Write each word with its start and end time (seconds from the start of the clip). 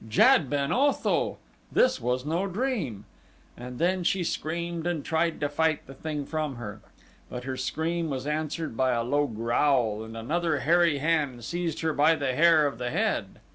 Jad 0.09 0.49
ben 0.49 0.71
Otho! 0.73 1.37
this 1.71 2.01
was 2.01 2.25
no 2.25 2.47
dream. 2.47 3.05
And 3.55 3.77
then 3.77 4.03
she 4.03 4.23
screamed 4.23 4.87
and 4.87 5.05
tried 5.05 5.39
to 5.41 5.47
fight 5.47 5.85
the 5.85 5.93
thing 5.93 6.25
from 6.25 6.55
her; 6.55 6.81
but 7.29 7.43
her 7.43 7.55
scream 7.55 8.09
was 8.09 8.25
answered 8.25 8.75
by 8.75 8.93
a 8.93 9.03
low 9.03 9.27
growl 9.27 10.03
and 10.03 10.17
another 10.17 10.61
hairy 10.61 10.97
hand 10.97 11.43
seized 11.43 11.81
her 11.81 11.93
by 11.93 12.15
the 12.15 12.33
hair 12.33 12.65
of 12.65 12.79
the 12.79 12.89
head. 12.89 13.41